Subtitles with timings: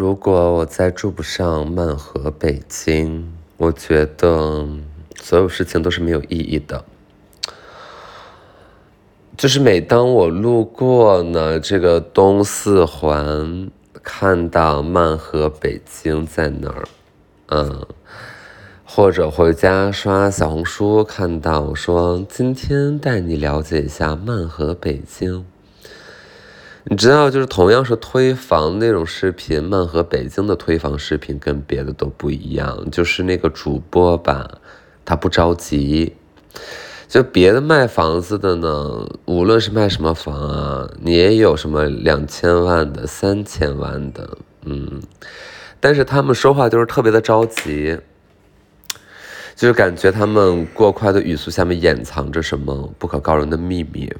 [0.00, 4.66] 如果我再住不上曼河北京，我觉得
[5.20, 6.82] 所有事情都是没有意义的。
[9.36, 13.70] 就是每当我路过呢这个东四环，
[14.02, 16.88] 看到曼河北京在那儿，
[17.48, 17.86] 嗯，
[18.86, 25.44] 或者回家刷小红书看到说今天带你了解一下曼河北京。
[26.84, 34.58] 你知道，就是同样是推房那种视频，曼和北京的推房视频跟别的都不一样，就是那个主播吧，
[35.04, 36.14] 他不着急。
[37.06, 45.02] 就别的卖房子的呢，无论是卖什么房啊，你也有什么两千万的、三千万的，嗯，
[45.80, 47.98] 但是他们说话就是特别的着急，
[49.54, 54.10] 就是感觉他们过快的语速下面掩藏着什么不可告人的秘密，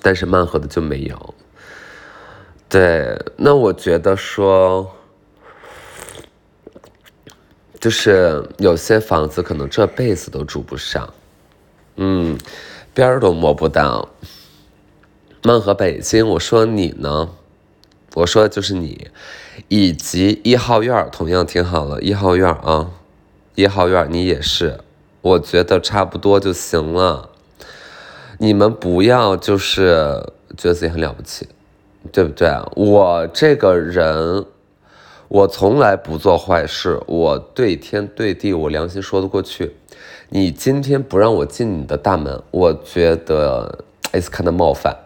[0.00, 1.34] 但是曼和的就没有。
[2.68, 4.90] 对，那我觉得说，
[7.80, 11.14] 就是有些房子可能这辈子都住不上。
[11.96, 12.38] 嗯，
[12.92, 14.10] 边儿都摸不到。
[15.42, 17.30] 曼河北京，我说你呢？
[18.14, 19.10] 我说的就是你，
[19.68, 22.00] 以及一号院同样挺好了。
[22.02, 22.90] 一号院啊，
[23.54, 24.80] 一号院你也是，
[25.22, 27.30] 我觉得差不多就行了。
[28.38, 31.48] 你们不要就是觉得自己很了不起，
[32.12, 32.50] 对不对？
[32.74, 34.44] 我这个人，
[35.28, 39.76] 我从来不做坏事，我对天对地，我良心说得过去。
[40.30, 44.96] 你今天不让我进你的大门，我觉得 it's kind of 冒犯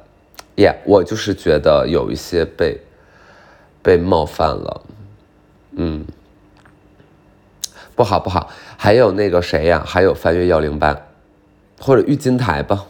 [0.57, 2.81] ，yeah，我就是觉得有一些被
[3.83, 4.83] 被冒犯了，
[5.77, 6.05] 嗯，
[7.95, 8.51] 不好不好。
[8.77, 9.83] 还有那个谁呀？
[9.87, 11.01] 还有翻越幺零八，
[11.81, 12.87] 或者玉金台吧。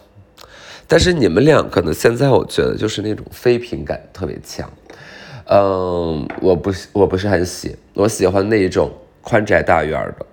[0.93, 4.71] 但是你们俩可能现在我觉得就是那种非品感特别强，
[5.47, 10.27] 嗯，我不我不是很喜，我喜欢那一种宽窄大院的。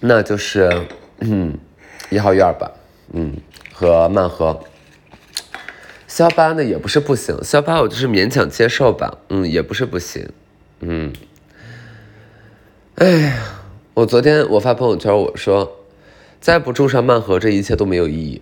[0.00, 0.72] 那就是，
[1.20, 1.58] 嗯，
[2.08, 2.72] 一号院吧，
[3.12, 3.36] 嗯，
[3.70, 4.58] 和曼河，
[6.08, 10.26] 肖八呢也不是不行，肖八我就是勉强接受吧，嗯，也不是不行，
[10.80, 11.12] 嗯，
[12.94, 13.36] 哎呀，
[13.92, 15.70] 我昨天我发朋友圈我说，
[16.40, 18.40] 再不住上曼河，这一切都没有意义。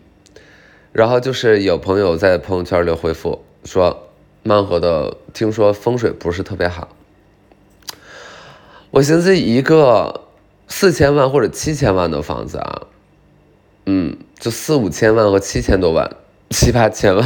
[0.93, 4.09] 然后就是有朋友在朋友圈里回复说，
[4.43, 6.89] 曼河的听说风水不是特别好，
[8.91, 10.21] 我寻思一个。
[10.69, 12.87] 四千万或者七千万的房子啊，
[13.85, 16.17] 嗯，就四五千万和七千多万、
[16.49, 17.25] 七八千万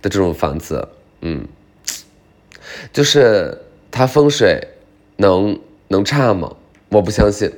[0.00, 0.88] 的这种房子，
[1.20, 1.46] 嗯，
[2.90, 3.58] 就是
[3.90, 4.66] 它风水
[5.16, 6.56] 能能差吗？
[6.88, 7.52] 我不相信，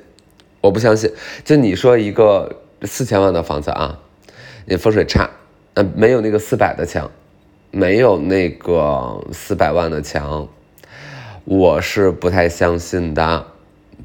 [0.60, 1.12] 我不相信。
[1.44, 4.00] 就你说一个四千万的房子啊，
[4.68, 5.30] 你风水差，
[5.74, 7.08] 嗯，没有那个四百的强，
[7.70, 10.48] 没有那个四百万的强，
[11.44, 13.46] 我是不太相信的。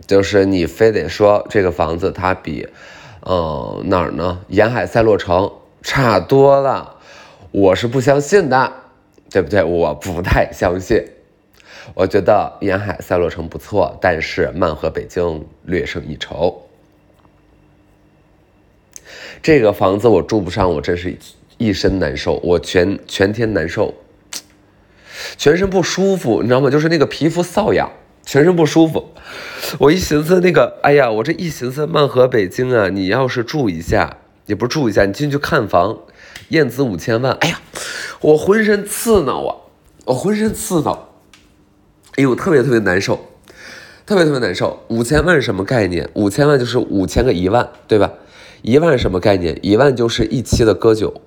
[0.06, 2.68] 就是你非得说这个房子它比，
[3.26, 4.40] 嗯哪儿呢？
[4.50, 5.52] 沿海赛洛城
[5.82, 6.98] 差多了，
[7.50, 8.72] 我是不相信的，
[9.32, 9.64] 对不对？
[9.64, 11.04] 我不太相信。
[11.96, 16.68] 我觉得沿海赛洛城不错，但是曼和北京略胜一筹。
[19.42, 21.18] 这个房子我住不上，我真是
[21.58, 23.94] 一身难受，我全全天难受，
[25.38, 26.70] 全身不舒服，你知道吗？
[26.70, 27.92] 就是那个皮肤瘙痒。
[28.24, 29.10] 全身不舒服，
[29.80, 35.98] 我一寻思那个，哎呀，我这一寻思曼河北京啊，你要是住一下，也不住一下，你进去看房，
[36.50, 37.60] 燕子五千万，哎呀，
[38.22, 39.56] 我浑身刺挠啊，
[40.06, 41.10] 我浑身刺挠，
[42.16, 43.20] 哎呦，特别特别难受，
[44.06, 44.84] 特别特别难受。
[44.90, 46.08] 五千万是什么概念？
[46.14, 48.14] 五千万就是五千个一万，对吧？
[48.62, 49.60] 一万什么概念？
[49.62, 51.22] 一万就是一期的割韭，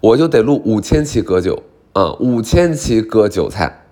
[0.00, 1.62] 我就得录五千期割韭
[1.92, 3.84] 啊，五千期割韭菜，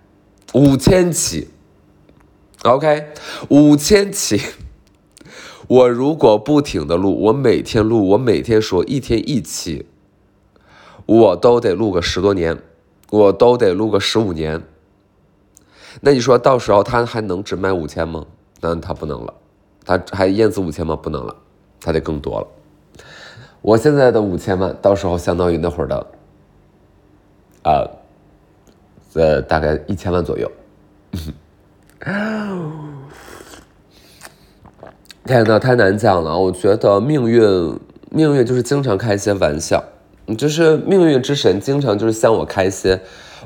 [0.54, 1.48] 五千期。
[2.62, 3.06] OK，
[3.48, 4.40] 五千期。
[5.66, 9.86] 我如果不停的录，我每天录，我每天说，一天一期，
[11.06, 12.58] 我都得录个十多年，
[13.10, 14.62] 我都得录个十五年。
[16.00, 18.26] 那你说到时候他还能只卖五千吗？
[18.60, 19.34] 那他不能了，
[19.84, 20.96] 他还燕子五千吗？
[20.96, 21.36] 不能了，
[21.80, 22.46] 他得更多了。
[23.62, 26.06] 我现在的五千万，到时候相当于那会儿的，
[27.62, 27.84] 啊，
[29.14, 30.50] 呃，大概一千万左右。
[35.26, 36.36] 天呐，太难讲了！
[36.36, 37.78] 我觉得命运，
[38.10, 39.84] 命运就是经常开一些玩笑，
[40.36, 43.00] 就是命运之神经常就是向我开一些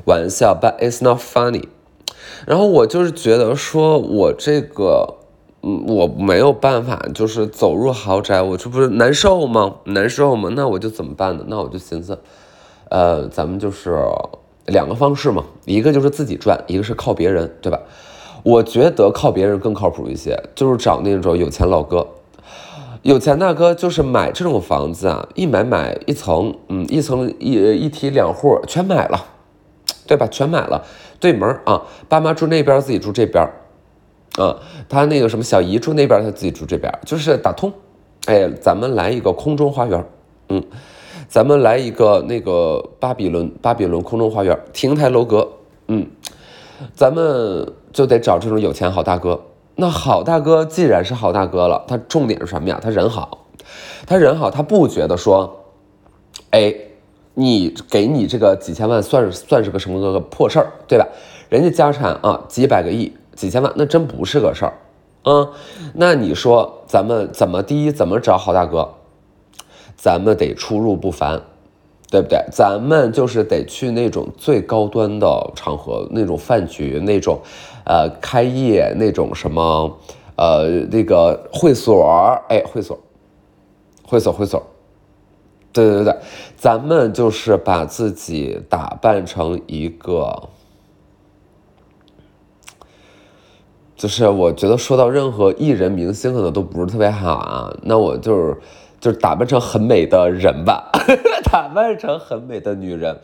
[0.05, 1.67] 玩笑，But it's not funny。
[2.47, 5.15] 然后我就是觉得说，我这个，
[5.67, 9.77] 嗯我没有办法，就是走入豪宅，我这不是难受吗？
[9.85, 10.49] 难受吗？
[10.55, 11.43] 那我就怎么办呢？
[11.47, 12.19] 那我就寻思，
[12.89, 13.97] 呃，咱们就是
[14.67, 17.79] 两个方式嘛，一个就是自己赚，一个是靠别人，对吧？
[18.43, 22.05] 我觉得靠别人更靠谱一些，就是找那种有钱老哥，
[23.01, 29.25] 有钱大哥就是买这种房子啊，一买买一层，嗯，一层一一梯两户全买了，
[30.05, 30.27] 对吧？
[30.29, 30.85] 全买了，
[31.19, 33.43] 对门啊，爸妈住那边，自己住这边，
[34.37, 37.71] 啊，他那个什么小姨住那边，他自己住这边，就是打通。
[38.25, 40.05] 哎，咱们来一个空中花园，
[40.49, 40.63] 嗯。
[41.27, 45.47] 咱们来一个那个巴比伦，巴比伦空中花园，亭台楼阁，
[45.87, 46.05] 嗯，
[46.93, 49.41] 咱们就得找这种有钱好大哥。
[49.75, 52.79] 那好大哥既然是好大哥了，他重点是什么呀？
[52.81, 53.47] 他人好，
[54.05, 55.65] 他人好，他不觉得说，
[56.51, 56.73] 哎，
[57.33, 61.07] 你给你这个几千万算算是个什么个破事儿，对吧？
[61.49, 64.73] 人家家产啊几百个亿，几千万那真不是个事儿，
[65.25, 65.51] 嗯，
[65.93, 68.87] 那你说咱们怎么第一怎么找好大哥？
[69.97, 71.41] 咱们得出入不凡，
[72.11, 72.37] 对不对？
[72.51, 77.39] 咱们就是得去那种最高端的场合，那种饭局，那种，
[77.85, 79.97] 呃，开业那种什么，
[80.35, 82.03] 呃，那个会所，
[82.49, 82.99] 哎，会所，
[84.05, 84.61] 会所，会所，
[85.71, 86.15] 对对对对，
[86.57, 90.49] 咱们就是把自己打扮成一个，
[93.95, 98.57] 就是我觉得说到任何艺人明星可能都不是特别好啊，那我就是。
[98.97, 100.89] 就是打扮成很美的人吧，
[101.51, 103.19] 打扮成很美的女人，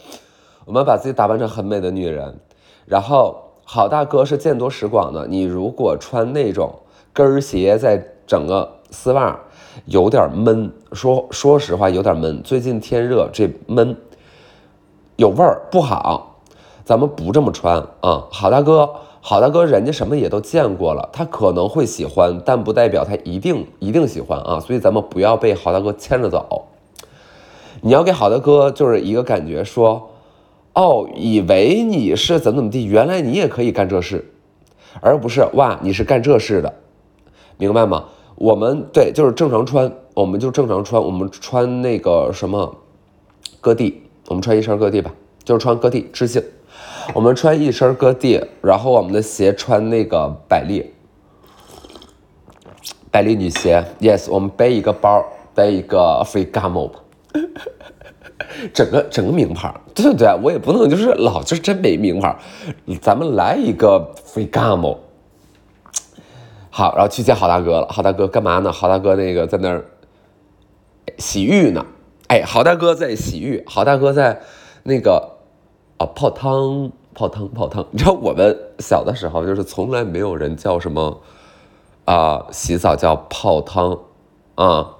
[0.65, 2.37] 我们把自己打扮成很美的女人，
[2.85, 6.71] 然后好大哥是见多识广的，你如果穿那种
[7.13, 7.97] 跟儿鞋，再
[8.27, 9.39] 整个丝袜，
[9.85, 10.71] 有点闷。
[10.91, 12.43] 说说实话，有点闷。
[12.43, 13.97] 最近天热，这闷，
[15.15, 16.43] 有味儿，不好。
[16.85, 18.87] 咱们不这么穿啊，好大哥。
[19.23, 24.59] 好大哥，人家什么也都见过了，他可能会喜欢，但不代表他一定一定喜欢啊。
[24.59, 26.67] 所以咱们不要被好大哥牵着走。
[27.81, 30.09] 你要给好大哥就是一个感觉，说，
[30.73, 34.25] 哦，以为你是怎么怎么地，原来你也可以干这事，
[35.01, 36.73] 而不是哇，你是干这事的，
[37.57, 38.05] 明白吗？
[38.35, 42.75] 我们对，就是正常穿，我们就正常穿，我们穿那个什么，
[43.59, 45.13] 割地，我们穿一身割地吧，
[45.43, 46.41] 就是穿割地知性。
[47.13, 50.93] 我们穿一身割地，然后我们的鞋穿那个百丽，
[53.09, 53.83] 百丽女鞋。
[53.99, 56.91] Yes，我们背一个包，背一个 Ferragamo，
[58.73, 59.73] 整个整个名牌。
[59.93, 62.35] 对对对，我也不能就是老就是真没名牌，
[63.01, 64.97] 咱们来一个 Ferragamo。
[66.69, 67.87] 好，然后去见好大哥了。
[67.89, 68.71] 好大哥干嘛呢？
[68.71, 69.83] 好大哥那个在那儿
[71.17, 71.85] 洗浴呢。
[72.27, 74.41] 哎，好大哥在洗浴，好大哥在
[74.83, 75.40] 那个。
[76.01, 77.85] 啊，泡汤，泡汤，泡汤！
[77.91, 81.21] 你知道我们小的时候就是从来没有人叫什么
[82.05, 83.99] 啊，洗澡叫泡汤
[84.55, 84.95] 啊，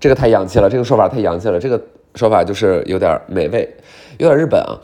[0.00, 1.80] 这个太洋气了，这个说法太洋气了，这个
[2.16, 3.76] 说法就是有点美味，
[4.18, 4.80] 有点日本啊。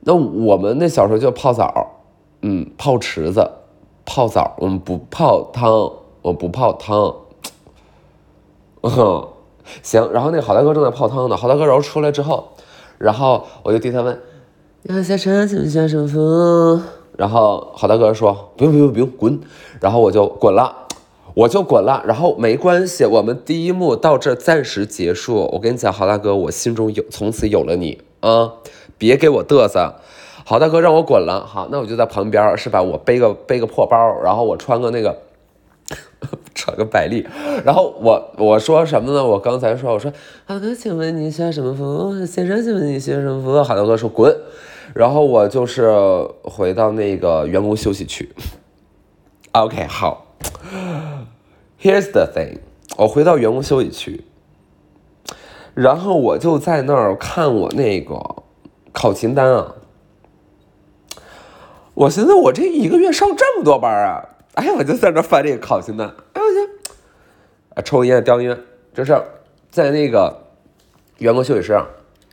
[0.00, 1.72] 那我们那小时候就泡澡，
[2.42, 3.50] 嗯，泡池子，
[4.04, 5.90] 泡澡，我们不泡汤，
[6.20, 7.14] 我不泡汤。
[8.82, 9.26] 嗯，
[9.82, 12.48] 行，然后那好大哥正在泡汤呢，好大哥然后出来之后，
[12.98, 14.20] 然后我就对他问。
[14.84, 16.80] 要下车，请下手扶。
[17.16, 19.40] 然后好大哥说：“不用，不用，不用，滚。”
[19.80, 20.86] 然后我就滚了，
[21.34, 22.02] 我就滚了。
[22.06, 25.48] 然后没关系，我们第一幕到这暂时结束。
[25.52, 28.52] 我跟你讲，好大哥，我心中有，从此有了你啊！
[28.96, 29.94] 别给我嘚瑟。
[30.44, 32.80] 好大哥让我滚了，好，那我就在旁边，是吧？
[32.80, 35.22] 我背个背个破包，然后我穿个那个。
[36.52, 37.24] 穿个百丽，
[37.64, 39.24] 然后我我说什么呢？
[39.24, 40.12] 我刚才说我说
[40.46, 42.26] 好哥，请问你需要什么服务？
[42.26, 43.62] 先生，请问你需要什么服务？
[43.62, 44.34] 好大哥说滚，
[44.96, 45.92] 然后我就是
[46.42, 48.34] 回到那个员工休息区。
[49.52, 50.34] OK，好
[51.78, 52.60] ，Here's the thing，
[52.96, 54.24] 我回到员工休息区，
[55.74, 58.44] 然后我就在那儿看我那个
[58.90, 59.74] 考勤单啊，
[61.92, 64.24] 我寻思我这一个月上这么多班啊。
[64.54, 66.90] 哎呀，我就在那翻这个考勤单，哎我去，
[67.74, 68.58] 啊，抽烟叼烟，
[68.94, 69.14] 就是
[69.70, 70.34] 在那个
[71.18, 71.78] 员工休息室，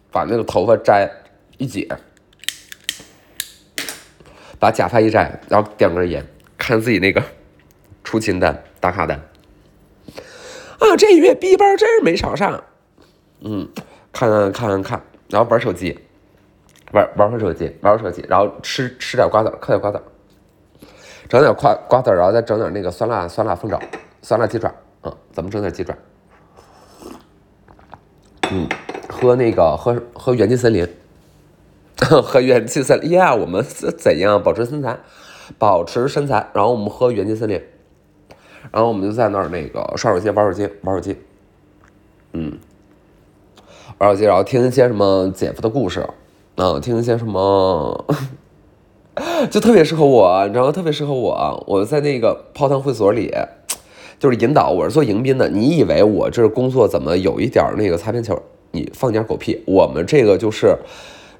[0.10, 1.12] 把那个头发摘
[1.58, 1.89] 一解，
[4.63, 6.25] 把假发一摘，然后点根烟，
[6.58, 7.22] 看自己那个
[8.01, 9.20] 出勤单、打卡单，
[10.79, 12.63] 啊，这月 B 班真是没少上，
[13.41, 13.67] 嗯，
[14.13, 16.00] 看看看看，然后玩手机，
[16.93, 20.01] 玩玩会手机，玩会手机，然后吃吃点瓜子，嗑点瓜子。
[21.27, 23.77] 整点瓜瓜子，然后再整点那个酸辣酸辣凤爪、
[24.22, 25.93] 酸辣鸡爪，嗯，咱们整点鸡爪。
[28.50, 28.70] 嗯，
[29.10, 30.88] 喝那个喝喝元气森林，
[32.24, 33.33] 喝元气森林呀！
[33.33, 34.98] 我们是怎样保持身材？
[35.57, 37.62] 保持身材，然后我们喝元气森林，
[38.72, 41.17] 然后我们就在那儿那个刷手机、玩手机、玩手机。
[42.33, 42.57] 嗯，
[43.98, 46.07] 玩手机，然后听一些什么姐夫的故事，
[46.55, 48.05] 啊，听一些什么，
[49.51, 50.72] 就特别适合我，你知道？
[50.72, 51.63] 特别适合我。
[51.67, 53.31] 我在那个泡汤会所里，
[54.19, 55.50] 就是引导，我是做迎宾的。
[55.50, 58.41] 你以为我这工作怎么有一点那个擦边球？
[58.72, 59.62] 你放点狗屁！
[59.67, 60.75] 我们这个就是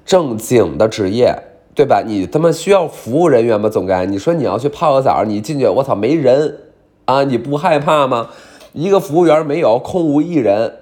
[0.04, 1.34] 正经的职业，
[1.74, 2.02] 对吧？
[2.06, 3.68] 你他妈需要服务人员吗？
[3.68, 6.58] 总该你说你要去泡个澡，你进去，我操，没人
[7.06, 7.24] 啊！
[7.24, 8.28] 你不害怕吗？
[8.72, 10.72] 一个服务员没有，空无一人，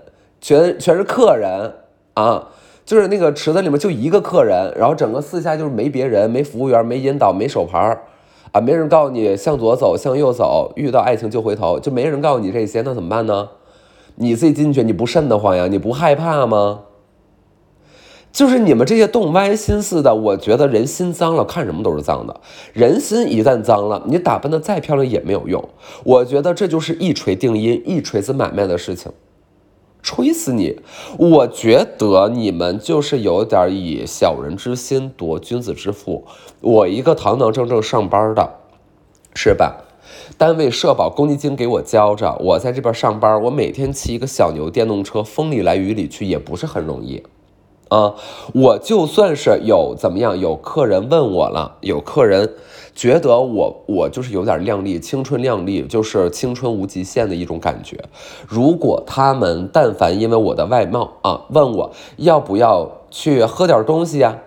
[0.41, 1.73] 全全是客人
[2.15, 2.49] 啊！
[2.85, 7.97] 就是那个池子里面就一个客人，然后整个四下就是没别人，没服务员，没引导，没手牌
[8.51, 13.49] 啊，没人告诉你向左走，向右走，遇到爱情就回头，就没人告诉你这些，那怎么办呢？
[14.17, 15.69] 你自己进去，你不瘆得慌呀？
[15.69, 16.81] 你不害怕吗？
[18.33, 22.41] 就是你们这些动歪心思的，我觉得人心脏了，看什么都是脏的。
[22.73, 25.63] 人心一旦脏了，你打扮的再漂亮也没有用。
[26.03, 29.13] 我觉得这就是一锤定音、一锤子买卖的事情，
[30.03, 30.81] 锤死你！
[31.19, 36.25] 我觉得你们就是有点以小人之心夺君子之腹。
[36.61, 38.49] 我一个堂堂正正上班的，
[39.35, 39.85] 是吧？
[40.39, 47.23] 单位社保公积金给我交着，我在这边上班，我每天骑一个小牛电动车，风里来雨里去，也不是很容易，
[47.93, 48.15] 啊，
[48.55, 52.51] 我就算是有怎么样，有客人问我了，有客人
[52.95, 58.03] 觉得我我就是有点靓丽，青春靓丽，就是青春无极限的一种感觉。
[58.49, 64.39] 如果他们但凡因为我的外貌啊，问我要不要去喝点东西呀？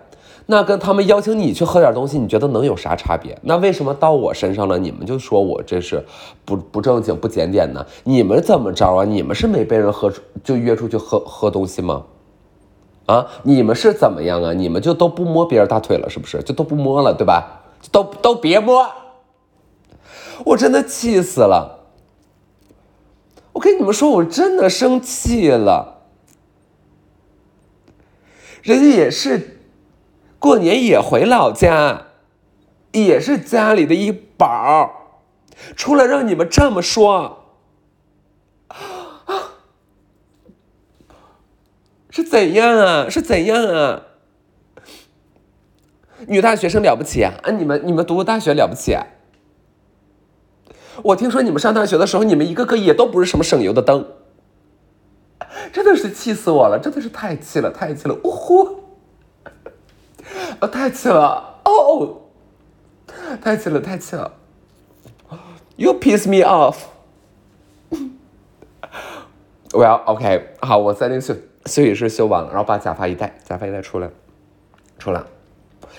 [0.46, 3.38] 那跟他们邀请你去喝点东西，你觉得能有啥差别？
[3.42, 6.04] 那为什么到我身上了，你们就说我这是
[6.44, 7.86] 不不正经、不检点呢？
[8.02, 9.04] 你们怎么着啊？
[9.04, 10.12] 你们是没被人喝
[10.42, 12.02] 就约出去喝喝东西吗？
[13.06, 14.52] 啊，你们是怎么样啊？
[14.52, 16.42] 你们就都不摸别人大腿了，是不是？
[16.42, 17.62] 就都不摸了，对吧？
[17.90, 18.86] 都都别摸！
[20.44, 21.86] 我真的气死了！
[23.52, 26.02] 我跟你们说，我真的生气了。
[28.62, 29.52] 人家也是。
[30.38, 32.08] 过年也回老家，
[32.92, 34.90] 也是家里的一宝，
[35.74, 37.45] 出来让你们这么说，
[42.16, 43.10] 是怎样啊？
[43.10, 44.02] 是怎样啊？
[46.26, 47.34] 女大学生了不起啊？
[47.42, 49.04] 啊，你们你们读大学了不起啊？
[51.02, 54.06] 我听说你们上大学的时候，你们一个个也都不是什么省油的灯，
[55.74, 56.80] 真的是气死我了！
[56.82, 58.14] 真的是太气了，太气了！
[58.24, 58.80] 呜呼！
[60.60, 61.60] 啊，太气了！
[61.66, 62.22] 哦，
[63.42, 64.32] 太气了，太气了
[65.76, 66.78] ！You piss me off。
[69.72, 71.20] Well, OK，好，我在那个
[71.66, 74.08] 休休息室休完了，然后把假发一戴，假发一戴出来，
[74.98, 75.22] 出来。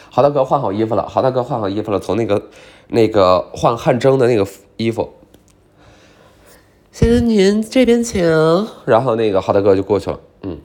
[0.10, 2.42] 好大哥换好衣服了，好大哥换好衣服了，从那个
[2.88, 4.48] 那个换汗蒸的那个
[4.78, 5.14] 衣服。
[6.92, 8.24] 先生您这边请。
[8.86, 10.58] 然后那个好大哥就过去了，嗯。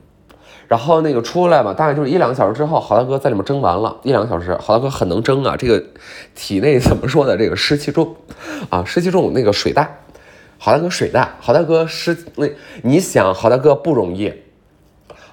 [0.69, 5.85] 然后那个出来嘛，大概就是一两个小时之后，好大哥在里面蒸完了，一两个小时，好大哥很能蒸啊，这个
[6.35, 7.37] 体内怎么说呢？
[7.37, 8.17] 这个湿气重
[8.71, 9.99] 啊，湿气重，那个水大，
[10.57, 12.47] 好大哥水大，好大哥湿那，
[12.83, 14.33] 你想，好大哥不容易，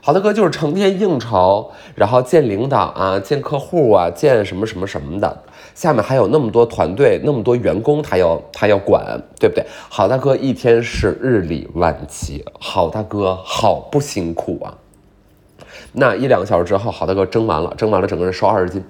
[0.01, 5.43] 好大哥就是成天应酬，然后见领导啊，见客户啊，见什么什么什么的，
[5.75, 9.65] 下面还有那么多团队，那么多员工，他要他要管，对不对？
[9.89, 14.77] 好大哥一天是日理万机，好大哥好不辛苦啊。
[15.93, 18.83] 那一两个小时之后，好大哥蒸完了，蒸完了，整个人瘦二十斤，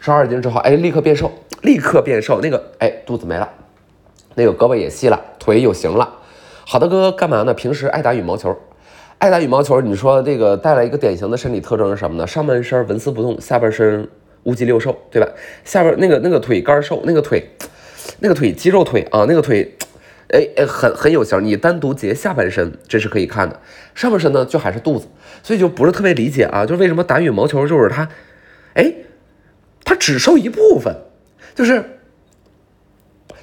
[0.00, 1.30] 瘦二十斤之后，哎，立刻变瘦，
[1.62, 3.48] 立刻变瘦，那个，哎，肚子没了，
[4.34, 6.08] 那个胳膊也细了，腿有型了。
[6.64, 7.52] 好大哥干嘛呢？
[7.52, 8.56] 平时爱打羽毛球，
[9.22, 9.80] 爱打羽毛球。
[9.80, 12.26] 你说这个带来一个典型的身体特征是什么呢？
[12.26, 14.08] 上半身纹丝不动，下半身
[14.42, 15.28] 乌鸡六瘦，对吧？
[15.64, 17.48] 下边那个那个腿干瘦，那个腿，
[18.18, 19.76] 那个腿肌肉腿啊，那个腿。
[20.30, 21.44] 哎哎，很很有型。
[21.44, 23.60] 你单独截下半身，这是可以看的。
[23.94, 25.06] 上半身呢，就还是肚子，
[25.44, 26.66] 所以就不是特别理解啊。
[26.66, 28.08] 就为什么打羽毛球，就是他，
[28.74, 28.92] 哎，
[29.84, 30.96] 他只瘦一部分，
[31.54, 31.84] 就是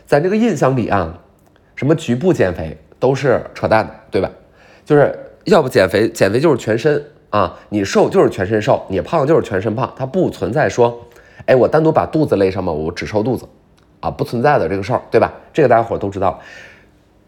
[0.06, 1.22] 咱这个印象里啊，
[1.78, 4.30] 什么局部减肥都是扯淡的，对吧？
[4.84, 5.18] 就是
[5.50, 11.06] 要不减肥，减肥就是全身啊，你瘦就是全身瘦，你胖就是全身胖，它不存在说，
[11.46, 13.46] 哎，我单独把肚子勒上嘛，我只瘦肚子，
[14.00, 15.34] 啊，不存在的这个事儿，对吧？
[15.54, 16.40] 这个大家伙都知道。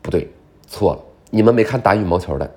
[0.02, 0.28] 不对，
[0.66, 1.00] 错了，
[1.30, 2.52] 你们没看打羽毛球的，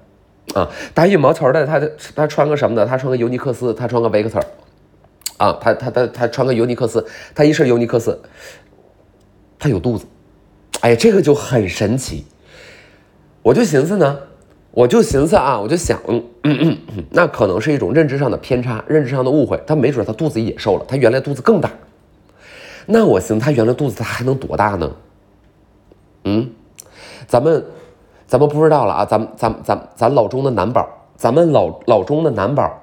[0.54, 1.78] 啊，打羽毛球的，他
[2.14, 2.86] 他穿个什么呢？
[2.86, 4.40] 他穿个尤尼克斯，他穿个维克特，
[5.36, 8.18] 啊，他他他他穿个尤尼克斯，他一身尤尼克斯，
[9.58, 10.06] 他有肚子，
[10.80, 12.24] 哎呀，这个就很神奇。
[13.42, 14.18] 我就寻思呢，
[14.74, 16.78] 我就寻思啊，我就想，嗯嗯，
[17.10, 19.58] 那可能是一种认知上的偏差，认知上的误会。
[19.64, 21.70] 他没准他肚子也瘦了，他原来肚子更大。
[22.84, 24.90] 那我寻思他原来肚子他还能多大呢？
[26.24, 26.50] 嗯？
[27.28, 27.64] 咱们，
[28.26, 29.04] 咱们不知道了啊！
[29.04, 32.82] 咱们，咱，咱，咱老钟的男宝，咱们老老钟的男宝，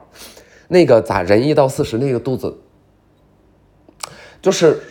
[0.69, 2.57] 那个咋人一到四十那个肚子，
[4.41, 4.81] 就是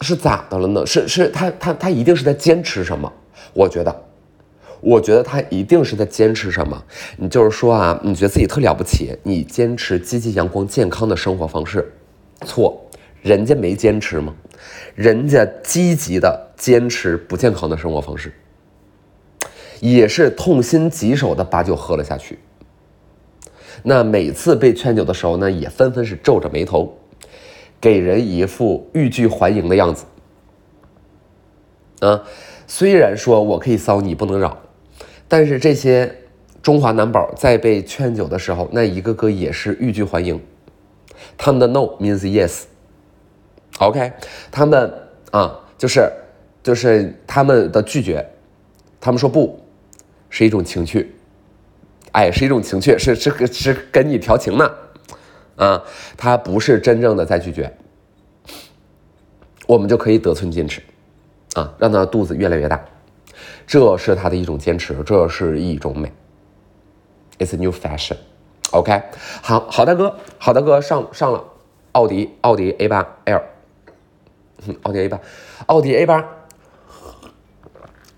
[0.00, 0.86] 是咋的了呢？
[0.86, 3.12] 是是他他他一定是在坚持什么？
[3.52, 4.04] 我觉得，
[4.82, 6.84] 我觉得他一定是在坚持什么？
[7.16, 11.92] 你就是说啊，你觉得自己特了不起，你坚持积极阳光健康的生活方式，
[12.44, 12.84] 错，
[13.22, 14.34] 人家没坚持吗？
[14.96, 18.32] 人家积极的坚持不健康的生活方式，
[19.80, 22.38] 也是痛心疾首的把酒喝了下去。
[23.84, 26.92] 那每次被劝酒的时候呢，也纷纷是皱着眉头，
[27.80, 30.04] 给人一副欲拒还迎的样子。
[32.00, 32.22] 啊，
[32.66, 34.58] 虽然说我可以骚你不能扰，
[35.32, 36.14] 但是这些
[36.62, 40.38] 中华男宝在被劝酒的时候，那一个个也是欲拒还迎，
[41.38, 42.64] 他们的 no means yes。
[43.78, 44.12] OK，
[44.50, 44.92] 他们
[45.30, 46.06] 啊，就是
[46.62, 48.22] 就是他们的拒绝，
[49.00, 49.58] 他们说不
[50.28, 51.14] 是一种情趣，
[52.10, 54.70] 哎，是一种情趣，是是是跟你调情呢，
[55.56, 55.82] 啊，
[56.14, 57.74] 他不是真正的在拒绝，
[59.66, 60.82] 我们就可以得寸进尺，
[61.54, 62.84] 啊，让他肚子越来越大，
[63.66, 66.12] 这是他的一种坚持，这是一种美
[67.38, 68.16] ，It's a new fashion。
[68.70, 69.02] OK，
[69.42, 71.44] 好好大哥，好大哥上上了
[71.92, 73.42] 奥迪奥迪 A 八 L。
[74.84, 75.20] 奥迪 A 八，
[75.66, 76.24] 奥迪 A 八，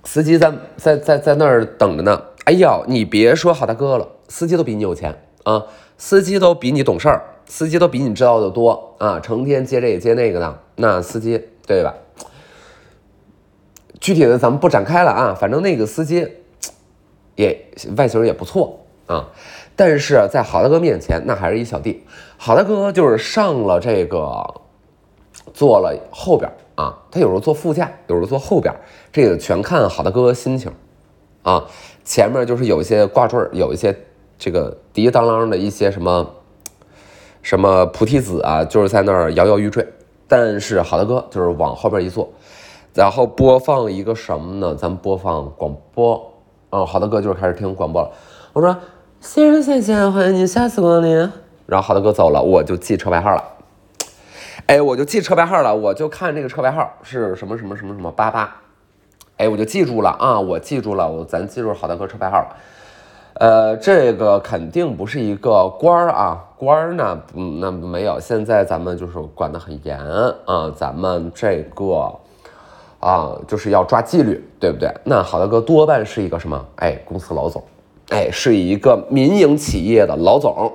[0.04, 2.22] 司机在在在在那儿等着呢。
[2.44, 5.64] 哎呀，你别说好大哥了，司机都比你有钱啊，
[5.96, 11.94] 司机都比你懂事儿，司机都比你知道的多啊，成天接这个接那个的，那司机对吧？
[14.04, 16.28] 具体的咱们不展开了啊，反正那个司机
[17.36, 17.58] 也
[17.96, 19.30] 外形也不错啊，
[19.74, 22.04] 但是在好大哥面前那还是一小弟。
[22.36, 24.60] 好大哥就是上了这个。
[25.52, 28.74] 坐了后边啊，他有时候坐副驾，有时候坐后边，
[29.12, 30.70] 这个全看好大哥心情
[31.42, 31.64] 啊。
[32.04, 33.96] 前面就是有一些挂坠有一些
[34.38, 36.28] 这个滴当啷的一些什么
[37.42, 39.86] 什么菩提子啊，就是在那儿摇摇欲坠。
[40.26, 42.32] 但是好大哥就是往后边一坐，
[42.94, 44.72] 然后播放一个什么呢？
[44.76, 46.32] 咱们播放广播
[46.70, 46.86] 嗯。
[46.86, 48.08] 好的哥就是开始听广播了。
[48.52, 48.76] 我说
[49.20, 51.18] ：“先生先生，欢迎您下次光临。”
[51.66, 53.42] 然后好的哥走了，我就记车牌号了。
[54.66, 58.54] 哎，我就记车牌号了，我就看这个车牌号是什么什么什么什么八八，
[59.38, 62.56] 哎，我就记住了啊，我记住了，我咱记住好大哥车牌号了。
[63.34, 69.98] 呃，这个肯定不是一个官儿啊，官儿呢，嗯，那没有，现在咱们就是管得很严
[70.44, 72.14] 啊，咱们这个
[73.04, 74.90] 啊，就是要抓纪律，对不对？
[75.04, 76.66] 那好大哥多半是一个什么？
[76.76, 77.62] 哎，公司老总，
[78.08, 80.72] 哎，是一个民营企业的老总。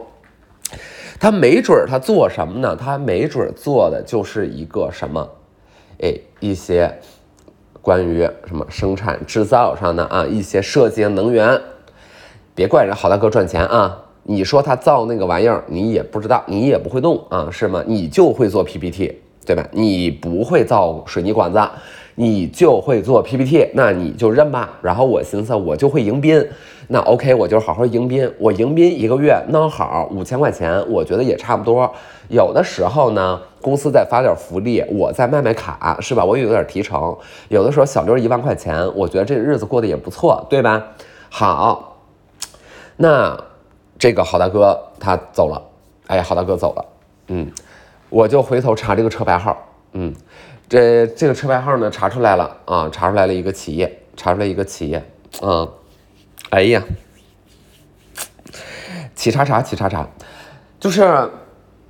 [1.20, 2.76] 他没准儿他做什么呢？
[2.76, 5.28] 他没准儿做的就是一个什么，
[6.02, 6.94] 哎，一些
[7.82, 11.60] 关于什么生产制造上的啊，一些设计能源。
[12.54, 14.04] 别怪人好大哥赚钱啊！
[14.24, 17.84] 你说他造那个玩意儿，你也不知道，你也不会弄啊，是吗？
[17.88, 19.68] 你就会做 PPT，对吧？
[19.72, 21.60] 你不会造水泥管子。
[22.20, 24.70] 你就会做 PPT，那你就认吧。
[24.82, 26.46] 然后我寻思，我就会迎宾，
[26.90, 28.30] 那 OK，我就好好迎宾。
[28.38, 31.90] 我迎宾一个月弄好五千块钱，我觉得也差不多。
[32.28, 36.26] 有的时候呢，公司再发点福利，我再卖卖卡，是吧？
[36.26, 37.16] 我也有点提成。
[37.48, 40.88] 有的时候小刘一万块钱，我觉得这日子过得也不错，对吧？
[41.30, 42.02] 好，
[42.98, 43.42] 那
[43.98, 45.62] 这个好大哥他走了，
[46.08, 46.86] 哎，好大哥走了，
[47.28, 47.50] 嗯，
[48.10, 49.58] 我就回头查这个车牌号，
[49.94, 50.14] 嗯。
[50.70, 55.04] 这这个车牌号呢查出来了啊，查出来了一个企业，查出来一个企业，
[55.42, 55.68] 嗯，
[56.52, 56.84] 哎呀，
[59.16, 60.08] 企查查企查查，
[60.80, 61.02] 就是，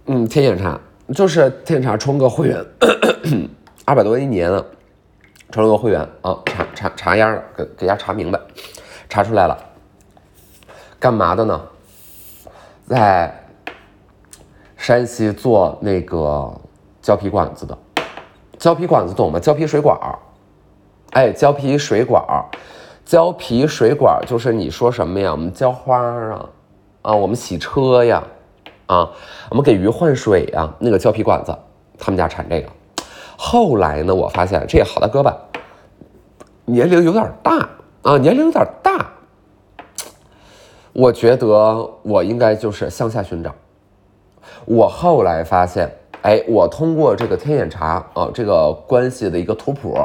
[0.05, 0.79] 嗯，天眼查，
[1.13, 2.65] 就是天眼查充个会员，
[3.83, 4.65] 二百多一年了，
[5.51, 8.39] 充了个会员啊，查查查样了，给给家查明白，
[9.09, 9.57] 查出来了，
[10.97, 11.61] 干嘛的呢？
[12.87, 13.43] 在
[14.77, 16.49] 山西做那个
[17.01, 17.77] 胶皮管子的。
[18.59, 19.39] 胶皮管子懂吗？
[19.39, 20.19] 胶皮水管儿，
[21.11, 22.43] 哎，胶皮水管儿，
[23.05, 25.31] 胶皮水管儿就是你说什么呀？
[25.31, 26.49] 我们浇花啊，
[27.03, 28.21] 啊，我们洗车呀，
[28.87, 29.09] 啊，
[29.49, 31.57] 我们给鱼换水呀，那个胶皮管子，
[31.97, 32.67] 他们家产这个。
[33.37, 35.37] 后来呢，我发现这好大哥吧，
[36.65, 37.69] 年龄有点大
[38.01, 39.09] 啊，年龄有点大，
[40.91, 43.55] 我觉得我应该就是向下寻找。
[44.65, 45.89] 我后来发现。
[46.21, 49.97] 哎，我通过这个天眼查啊，这个关系的一个图谱，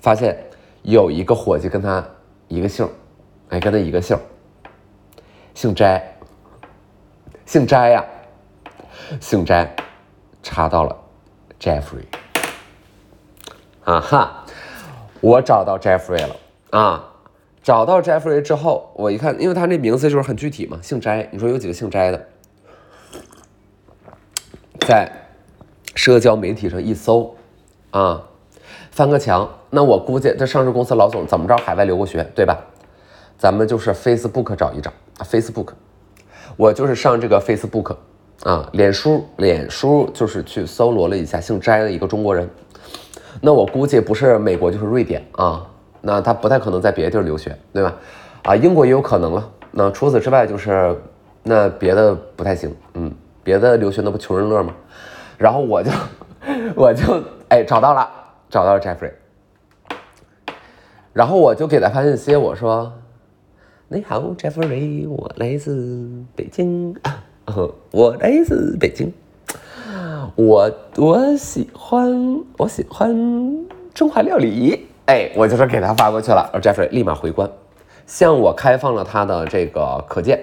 [0.00, 0.36] 发现
[0.82, 2.04] 有一个伙计跟他
[2.48, 2.88] 一个姓，
[3.48, 4.16] 哎，跟他一个姓，
[5.54, 6.16] 姓斋，
[7.44, 8.04] 姓斋呀，
[9.20, 9.74] 姓斋，
[10.42, 10.96] 查到了
[11.58, 12.04] ，Jeffrey，
[13.84, 14.44] 啊哈，
[15.20, 16.36] 我找到 Jeffrey 了
[16.70, 17.04] 啊，
[17.62, 22.28] 找到 Jeffrey 之后，我一看，因为他那名字就是很具体嘛，姓斋，你说有几个姓斋的？
[24.80, 25.10] 在
[26.02, 27.32] 社交媒体上一搜，
[27.92, 28.20] 啊，
[28.90, 32.58] 翻个墙，那我估计这上市公司老总怎么着海外留过学，对吧？
[33.38, 35.68] 咱们就是 Facebook 找一找，Facebook，
[36.56, 37.94] 我就是上这个 Facebook
[38.42, 42.50] 啊，脸书，脸书就是去搜罗了一下姓斋的一个中国人，
[43.40, 45.64] 那我估计不是美国就是瑞典啊，
[46.00, 47.94] 那他不太可能在别的地儿留学，对吧？
[48.42, 49.48] 啊，英国也有可能了。
[49.70, 51.00] 那除此之外就是，
[51.44, 54.74] 那别的不太行，嗯，别的留学那不穷人乐吗？
[55.42, 55.90] 然后我就，
[56.76, 58.08] 我就哎找到了，
[58.48, 59.10] 找到了 Jeffrey，
[61.12, 62.92] 然后我就给他发信息，我说
[63.90, 66.94] ：“你好，Jeffrey，我来自北京，
[67.90, 69.12] 我来自北京，
[70.36, 73.12] 我我喜欢我喜欢
[73.92, 77.50] 中华料理，哎，我就说给他发过去了，而 Jeffrey 立马回关。”
[78.06, 80.38] 向我开放了他的这个可见，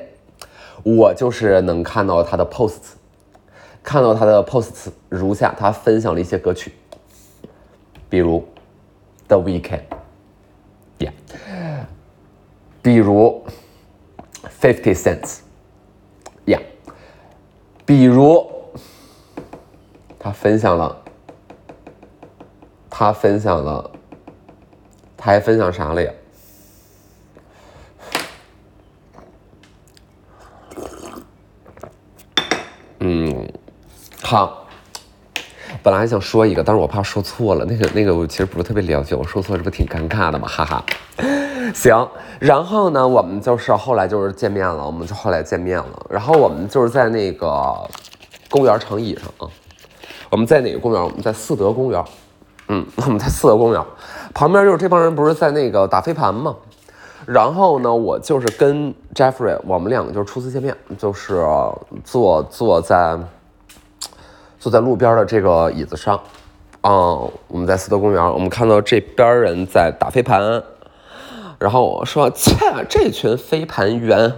[0.83, 2.95] 我就是能看到他的 posts，
[3.83, 6.73] 看到他的 posts 如下，他分享了一些歌曲，
[8.09, 8.47] 比如
[9.27, 11.11] The Weeknd，yeah，
[12.81, 13.43] 比如
[14.61, 16.61] Fifty Cents，yeah，
[17.85, 18.45] 比如
[20.19, 21.03] 他分享了，
[22.89, 23.91] 他分享了，
[25.17, 26.11] 他还分享啥了呀？
[33.01, 33.47] 嗯，
[34.21, 34.65] 好。
[35.83, 37.63] 本来还想说一个，但是我怕说错了。
[37.63, 40.47] 那个那个，我其实不是特别了解，我说错这不挺尴尬的吗？
[40.47, 40.83] 哈哈。
[41.73, 46.05] 行，然后呢，我们就是后来就是见面了，我们就后来见面了。
[46.09, 47.87] 然后我们就是在那个
[48.49, 49.47] 公园长椅上啊。
[50.31, 51.01] 我们在哪个公园？
[51.01, 52.03] 我们在四德公园。
[52.67, 53.81] 嗯， 我们在四德公园
[54.33, 56.55] 旁边，就是这帮人不是在那个打飞盘吗？
[57.25, 61.45] 然后呢，我就是跟 Jeffrey，我们两个就是初次见面，就是
[62.03, 63.17] 坐坐在
[64.59, 66.21] 坐在路边的这个椅子上，
[66.81, 70.61] 嗯，我们在四德公园，我们看到这边人在打飞盘，
[71.57, 72.53] 然后我说切，
[72.89, 74.33] 这群飞盘员，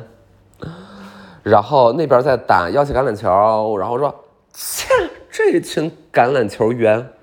[1.42, 4.14] 然后那边在打腰旗橄榄球，然后说
[4.54, 4.88] 切，
[5.32, 7.14] 这群橄榄球员，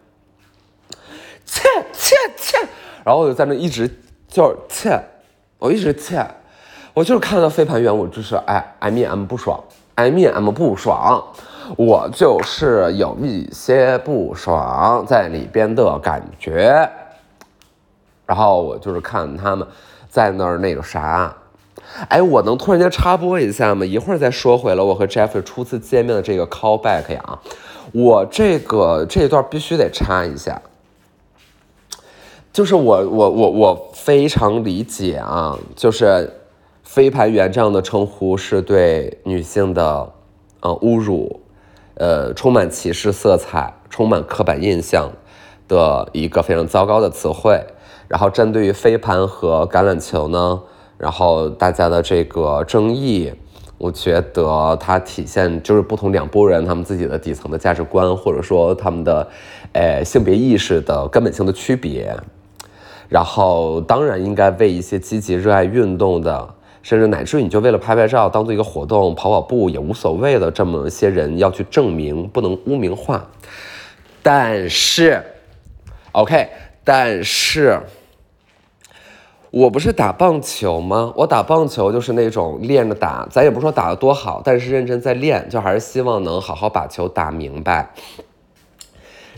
[1.47, 2.59] 切切切，
[3.05, 3.89] 然后我就在那一直
[4.29, 5.01] 就是切。
[5.61, 6.25] 我一直切，
[6.95, 9.61] 我就是看到飞盘员，我就是哎，I mean I'm 不爽
[9.97, 11.21] ，I mean I'm 不爽，
[11.77, 16.89] 我就是有一些不爽在里边的感觉。
[18.27, 19.67] 然后我就是看他们
[20.09, 21.35] 在那儿那个啥，
[22.09, 23.87] 哎，我能突然间插播一下吗？
[23.87, 27.39] 一会儿再说回了我和 Jeffrey 初次见面的这个 callback 呀，
[27.93, 30.61] 我这个这一段必须得插一下。
[32.53, 36.31] 就是我我我我非常理解啊，就是
[36.83, 40.13] 飞盘员这样的称呼是对女性的
[40.61, 41.41] 呃侮辱，
[41.99, 45.11] 呃充满歧视色彩、充满刻板印象
[45.69, 47.63] 的一个非常糟糕的词汇。
[48.09, 50.63] 然后针对于飞盘和橄榄球呢，
[50.97, 53.31] 然后大家的这个争议，
[53.77, 59.29] 我觉得它体现就是不同两拨人他们自己的底层的价值观，或者说他们的
[59.75, 62.17] 呃性别意识的根本性的区别。
[63.11, 73.29] 然后当然应该为一些积极热爱运动的，甚至乃至于你就为了拍拍照当做一个活动跑跑步也无所谓的这么一些人要去证明，不能污名化。
[74.23, 75.23] 但是
[76.13, 76.49] ，OK，
[76.85, 77.81] 但是，
[79.51, 81.13] 我不是打棒球吗？
[81.17, 87.91] 我打棒球就是那种练着打，咱也不说打得多好，但是认真在练，就还是希望能好好把球打明白。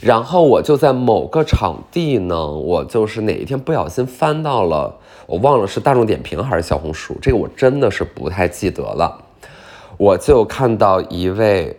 [0.01, 4.99] 然后我就在某个场地呢，我就是哪一天不小心翻到了，
[5.31, 9.17] 我忘了是大众点评还是小红书，这个我真的是不太记得了。
[9.97, 11.77] 我就看到一位，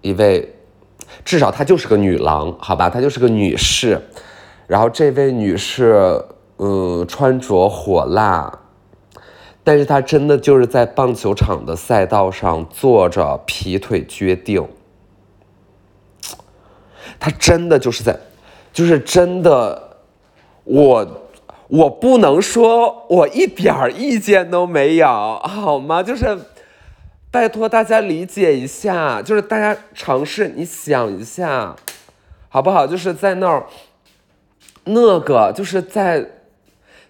[0.00, 0.54] 一位，
[1.24, 4.00] 至少她就是个女郎，好吧，她就是个女士。
[4.68, 6.22] 然后这位女士，
[6.58, 8.60] 嗯，穿着火辣，
[9.64, 14.64] 但是她真的就是在棒球场的赛道上坐着劈腿决定。
[17.18, 18.16] 他真的就是在，
[18.72, 19.96] 就是真的，
[20.62, 21.04] 我
[21.68, 26.02] 我不能说我一点儿意见都没有，好吗？
[26.02, 26.38] 就是
[27.30, 31.76] 拜托大家理解一下，就是大家尝试你想一下，
[32.48, 32.86] 好不好？
[32.86, 33.66] 就是在那儿，
[34.84, 36.26] 那个就是在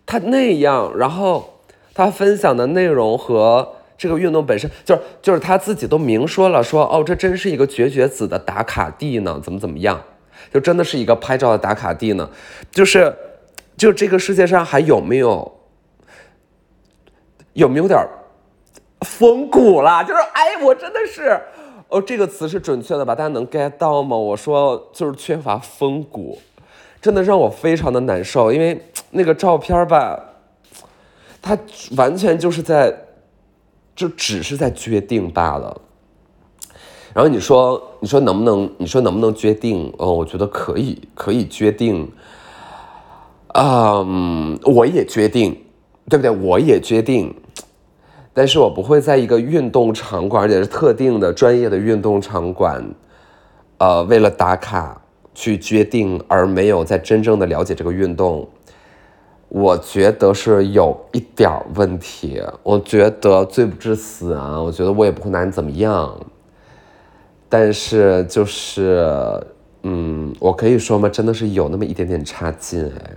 [0.04, 1.60] 他那样，然后
[1.94, 10.02] 他分享的内容和这个运动本身，就是就是他自己都明说了，说哦，这真是一个绝绝子的打卡地呢，怎么怎么样？
[10.52, 12.28] 就真的是一个拍照的打卡地呢，
[12.72, 13.14] 就是，
[13.78, 15.60] 就这个世界上还有没有，
[17.52, 17.96] 有没有点
[19.02, 20.02] 风骨了？
[20.02, 21.40] 就是哎，我真的是，
[21.88, 23.14] 哦，这个词是准确的吧？
[23.14, 24.16] 大家能 get 到吗？
[24.16, 26.40] 我说就是缺乏风骨，
[27.00, 30.20] 真的让我非常的难受，因为那个照片吧，
[31.40, 31.56] 它
[31.96, 32.92] 完全就是在，
[33.94, 35.80] 就只是在决定罢了。
[37.14, 39.94] 然后你说，你说能不能，你说能不能决定？
[39.98, 42.10] 哦，我觉得可以，可以决定。
[43.60, 45.60] 嗯，我也决定，
[46.08, 46.30] 对不对？
[46.30, 47.34] 我也决定。
[48.32, 52.84] 但是我不会在一个运动场馆，而且是特定的专业的运动场馆，
[53.78, 55.02] 呃，为了打卡
[55.34, 58.48] 去决定，而没有在真正的了解这个运动，
[59.48, 62.40] 我觉得是有一点问题。
[62.62, 66.16] 我觉得罪不至死啊，我觉得我也不会拿你怎么样。
[67.48, 69.04] 但是就是，
[69.82, 71.08] 嗯，我可以说吗？
[71.08, 73.10] 真的是有那么一点点差劲哎。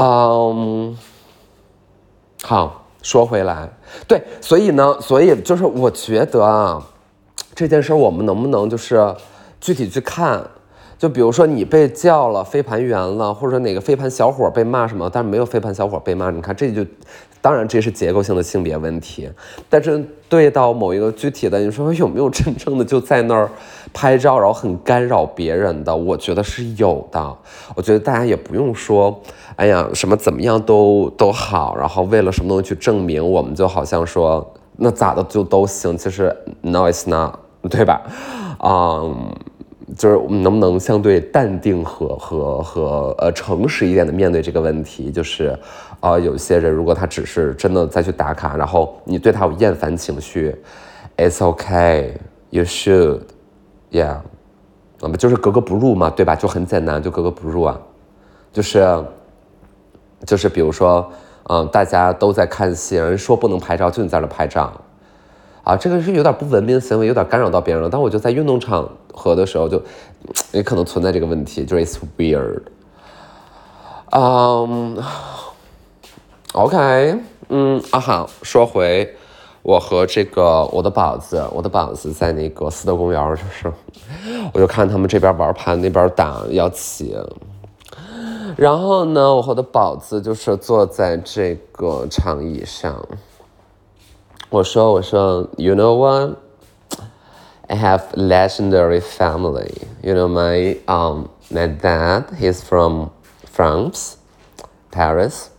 [0.00, 0.96] 嗯，
[2.42, 2.78] 好。
[3.02, 3.66] 说回来，
[4.06, 6.86] 对，所以呢，所以就是我觉得啊，
[7.54, 9.14] 这件事我们能不能就是
[9.58, 10.44] 具体去看？
[10.98, 16.84] 就比如说你被叫了飞盘员了，或者哪个飞盘小伙被骂什么，但是没有飞盘小伙被骂，你看这就，
[17.40, 19.30] 当然这是结构性的性别问题。
[19.70, 23.50] 但是对到某一个具体的，你说有没有真正的就在那儿
[23.94, 25.96] 拍照，然后很干扰别人的？
[25.96, 27.34] 我觉得是有的。
[27.74, 29.22] 我觉得大家也不用说，
[29.56, 35.96] 哎呀，什么怎么样都都好，然后为了什么东西去证明，我们就好像说那咋的就都行。
[35.96, 37.34] 其实 no it's not，
[37.70, 38.02] 对吧？
[38.62, 39.34] 嗯。
[39.98, 45.10] 就是我们能不能相对淡定和和和呃诚实一点的面对这个问题？
[45.10, 45.58] 就是，
[45.98, 50.54] 啊，有些人如果他只是真的再去打卡，然后你对他有厌烦情绪
[51.16, 52.12] ，It's okay,
[52.50, 53.22] you should,
[53.90, 54.18] yeah，
[55.00, 56.36] 那么就是格格不入嘛，对吧？
[56.36, 57.76] 就很简单，就格格不入啊，
[58.52, 58.86] 就是，
[60.26, 61.10] 就是比如说，
[61.48, 64.72] 嗯，大家都在看戏，人说不能拍照，就你在那拍照。
[65.62, 67.88] 啊，这个是有点不文明行为，有点干扰到别人了。
[67.90, 69.80] 但我就在运动场合的时候，就
[70.52, 72.62] 也可能存在这个问题，就是 it's weird。
[74.10, 75.02] 嗯
[76.54, 77.14] ，OK，
[77.50, 79.14] 嗯啊好，说回
[79.62, 83.72] 我和这个我的宝子，我的宝子在那个四德公园，就是
[84.52, 87.14] 我就看他们这边玩盘，那边打要起。
[88.59, 93.05] 然后呢，我和我的宝子就是坐在这个长椅上。
[94.49, 96.37] 我说，我说，you know what?
[97.67, 99.73] I have legendary family.
[100.03, 103.09] You know, my um, my dad, he's from
[103.51, 104.17] France,
[104.91, 105.49] Paris,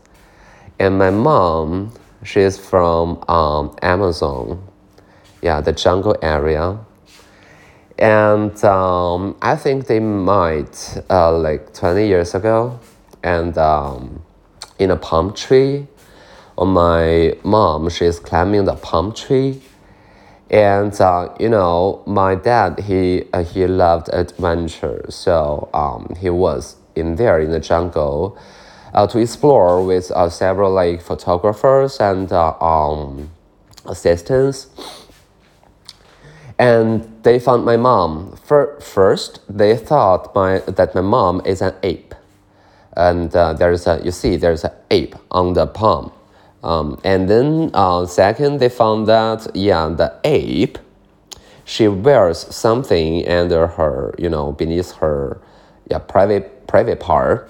[0.78, 1.90] and my mom,
[2.22, 4.58] she's from um, Amazon,
[5.42, 6.78] yeah, the jungle area.
[7.98, 12.78] And um, I think they might uh, like 20 years ago,
[13.23, 14.23] and um,
[14.79, 15.87] in a palm tree,
[16.57, 19.61] my mom, she's climbing the palm tree.
[20.49, 26.75] And uh, you know, my dad, he uh, he loved adventure, so um, he was
[26.95, 28.37] in there in the jungle
[28.93, 33.31] uh, to explore with uh, several like photographers and uh, um,
[33.85, 34.67] assistants.
[36.59, 38.37] And they found my mom.
[38.45, 42.13] first, they thought my that my mom is an ape,
[42.95, 46.11] and uh, there's a you see there's an ape on the palm
[46.63, 50.77] um, and then uh, second, they found that yeah, the ape,
[51.65, 55.41] she wears something under her, you know, beneath her,
[55.89, 57.49] yeah, private private part,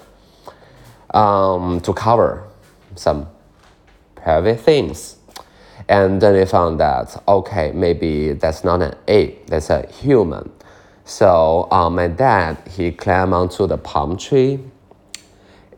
[1.12, 2.44] um, to cover
[2.94, 3.28] some
[4.14, 5.16] private things.
[5.88, 10.50] And then they found that okay, maybe that's not an ape, that's a human.
[11.04, 14.60] So uh, my dad he climbed onto the palm tree,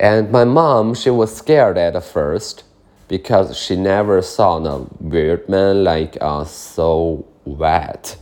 [0.01, 2.65] and my mom she was scared at first
[3.09, 8.17] because she never saw a weird man like uh, so wet.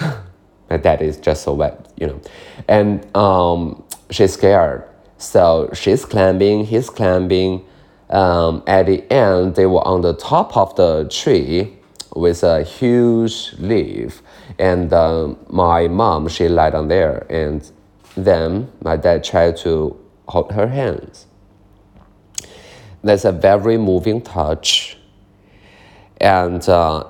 [0.70, 2.20] My dad is just so wet, you know.
[2.68, 4.84] And um, she's scared.
[5.18, 7.64] So she's climbing, he's climbing.
[8.10, 11.76] Um, at the end, they were on the top of the tree
[12.14, 14.22] with a huge leaf.
[14.58, 17.26] And uh, my mom, she lied on there.
[17.28, 17.68] And
[18.16, 21.27] then my dad tried to hold her hands
[23.03, 24.97] that's a very moving touch.
[26.21, 27.03] And uh,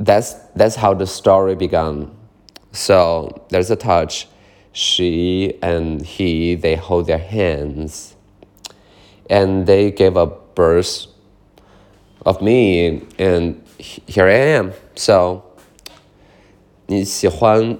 [0.00, 2.10] that's, that's how the story began.
[2.72, 4.26] So there's a touch.
[4.72, 8.16] She and he, they hold their hands.
[9.28, 11.06] And they gave a birth
[12.24, 13.02] of me.
[13.18, 14.72] And here I am.
[14.94, 15.42] So
[16.86, 17.78] 你喜欢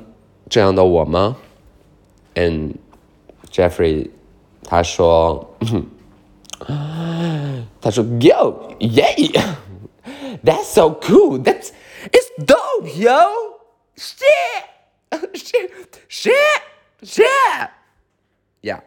[0.51, 1.39] 这样的我吗？
[2.35, 2.77] And
[3.51, 4.11] Jeffrey
[4.73, 5.57] 他说。
[7.81, 9.31] 他说：“Yo, yay,
[10.43, 11.39] that's so cool.
[11.39, 11.73] That's
[12.13, 13.61] It's dope, yo.
[13.97, 14.27] Shit,
[15.35, 15.71] shit,
[16.09, 16.63] shit,
[17.03, 17.27] shit.
[18.63, 18.81] Yeah.